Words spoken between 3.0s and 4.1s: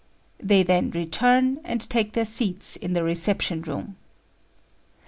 reception room.